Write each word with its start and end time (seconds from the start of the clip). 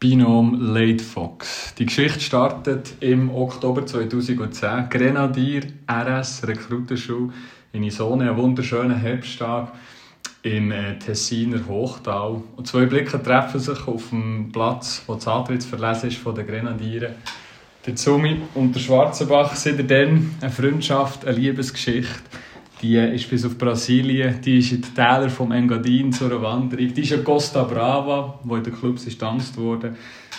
Binom 0.00 0.60
Late 0.60 1.02
Fox. 1.02 1.74
Die 1.76 1.86
Geschichte 1.86 2.20
startet 2.20 2.94
im 3.00 3.34
Oktober 3.34 3.84
2010. 3.84 4.88
Grenadier 4.88 5.62
RS 5.90 6.46
Rekrutenschule 6.46 7.32
in 7.72 7.82
Isone, 7.82 8.30
ein 8.30 8.36
wunderschöner 8.36 8.96
Herbsttag 8.96 9.72
im 10.42 10.70
äh, 10.70 11.00
Tessiner 11.00 11.66
Hochtal. 11.66 12.42
Und 12.54 12.68
zwei 12.68 12.86
Blicke 12.86 13.20
treffen 13.20 13.58
sich 13.58 13.88
auf 13.88 14.10
dem 14.10 14.50
Platz, 14.52 15.02
wo 15.08 15.14
das 15.14 15.26
Antrittsverlesen 15.26 16.10
ist 16.10 16.18
von 16.18 16.36
den 16.36 16.46
Grenadieren. 16.46 17.14
Der 17.84 17.96
Zumi 17.96 18.42
und 18.54 18.76
der 18.76 18.80
Schwarzenbach 18.80 19.56
sind 19.56 19.90
dann 19.90 20.36
eine 20.40 20.50
Freundschaft, 20.50 21.26
eine 21.26 21.36
Liebesgeschichte. 21.36 22.37
Die 22.80 22.96
ist 22.96 23.28
bis 23.28 23.44
auf 23.44 23.58
Brasilien, 23.58 24.40
die 24.40 24.58
ist 24.58 24.70
in 24.70 24.82
den 24.82 24.94
Tälern 24.94 25.30
vom 25.30 25.50
Engadin 25.50 26.12
zu 26.12 26.26
einer 26.26 26.40
Wanderung. 26.40 26.94
Die 26.94 27.00
ist 27.00 27.12
eine 27.12 27.24
Costa 27.24 27.64
Brava, 27.64 28.38
wo 28.44 28.54
in 28.54 28.62
den 28.62 28.72
Clubs 28.72 29.04
gestanzt 29.04 29.56
wurde. 29.56 29.96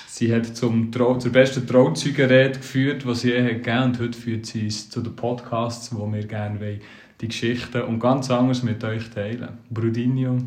Sie 0.08 0.34
hat 0.34 0.46
zum 0.46 0.92
zur 0.92 1.32
besten 1.32 1.68
Trauzeugenrede 1.68 2.60
geführt, 2.60 3.06
was 3.06 3.22
sie 3.22 3.32
je 3.32 3.42
gegeben 3.42 3.84
und 3.84 4.00
heute 4.00 4.18
führt 4.18 4.46
sie 4.46 4.68
es 4.68 4.90
zu 4.90 5.02
den 5.02 5.16
Podcasts, 5.16 5.94
wo 5.96 6.12
wir 6.12 6.26
gerne 6.26 6.60
wollen, 6.60 6.82
die 7.20 7.28
Geschichten 7.28 7.82
und 7.82 8.00
ganz 8.00 8.32
anders 8.32 8.64
mit 8.64 8.84
euch 8.84 9.10
teilen. 9.10 9.58
Brudinho, 9.70 10.38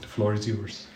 the 0.00 0.06
floor 0.08 0.34
is 0.34 0.46
yours. 0.46 0.88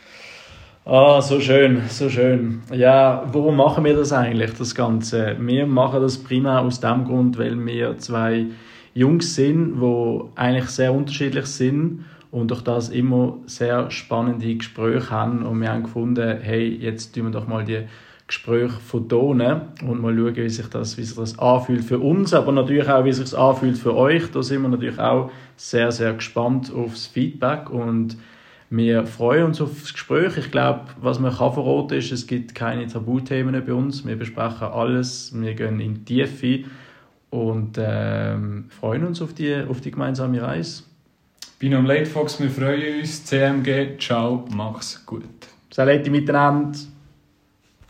Ah, 0.84 1.20
so 1.20 1.38
schön, 1.40 1.82
so 1.88 2.08
schön. 2.08 2.62
Ja, 2.72 3.24
warum 3.32 3.56
machen 3.56 3.84
wir 3.84 3.94
das 3.94 4.12
eigentlich, 4.12 4.54
das 4.54 4.74
Ganze? 4.74 5.36
Wir 5.38 5.66
machen 5.66 6.00
das 6.00 6.16
prima 6.16 6.60
aus 6.60 6.80
dem 6.80 7.04
Grund, 7.04 7.38
weil 7.38 7.56
wir 7.66 7.98
zwei 7.98 8.46
Jungs 8.98 9.34
sind, 9.34 9.80
die 9.80 10.20
eigentlich 10.34 10.66
sehr 10.66 10.92
unterschiedlich 10.92 11.46
sind 11.46 12.04
und 12.30 12.50
durch 12.50 12.62
das 12.62 12.88
immer 12.88 13.38
sehr 13.46 13.90
spannende 13.90 14.54
Gespräche 14.54 15.10
haben. 15.10 15.44
Und 15.44 15.60
wir 15.60 15.70
haben 15.70 15.84
gefunden, 15.84 16.38
hey, 16.40 16.68
jetzt 16.68 17.14
tun 17.14 17.24
wir 17.24 17.30
doch 17.30 17.46
mal 17.46 17.64
die 17.64 17.84
Gespräche 18.26 18.80
vertonen 18.80 19.60
und 19.86 20.02
mal 20.02 20.14
schauen, 20.14 20.36
wie 20.36 20.48
sich 20.48 20.66
das, 20.66 20.98
wie 20.98 21.04
sich 21.04 21.16
das 21.16 21.38
anfühlt 21.38 21.84
für 21.84 21.98
uns, 21.98 22.34
aber 22.34 22.52
natürlich 22.52 22.88
auch, 22.88 23.04
wie 23.04 23.12
sich 23.12 23.24
das 23.24 23.34
anfühlt 23.34 23.78
für 23.78 23.96
euch. 23.96 24.30
Da 24.30 24.42
sind 24.42 24.62
wir 24.62 24.68
natürlich 24.68 24.98
auch 24.98 25.30
sehr, 25.56 25.90
sehr 25.92 26.12
gespannt 26.12 26.70
aufs 26.74 27.06
Feedback 27.06 27.70
und 27.70 28.16
wir 28.68 29.06
freuen 29.06 29.46
uns 29.46 29.62
auf 29.62 29.70
das 29.80 29.94
Gespräch. 29.94 30.36
Ich 30.36 30.50
glaube, 30.50 30.82
was 31.00 31.18
man 31.18 31.32
kann 31.32 31.54
verraten 31.54 31.94
ist, 31.94 32.12
es 32.12 32.26
gibt 32.26 32.54
keine 32.54 32.86
Tabuthemen 32.86 33.64
bei 33.64 33.72
uns. 33.72 34.06
Wir 34.06 34.16
besprechen 34.16 34.68
alles, 34.68 35.32
wir 35.34 35.54
gehen 35.54 35.80
in 35.80 36.04
die 36.04 36.26
Tiefe 36.26 36.68
und 37.30 37.76
ähm, 37.78 38.66
freuen 38.68 39.04
uns 39.04 39.20
auf 39.20 39.34
die, 39.34 39.54
auf 39.68 39.80
die 39.80 39.90
gemeinsame 39.90 40.40
Reise. 40.40 40.84
Bin 41.58 41.74
am 41.74 41.86
Late 41.86 42.06
Fox, 42.06 42.40
wir 42.40 42.50
freuen 42.50 43.00
uns. 43.00 43.24
CMG, 43.24 43.98
ciao, 43.98 44.44
mach's 44.54 45.04
gut. 45.04 45.24
Salete 45.70 46.10
miteinander. 46.10 46.78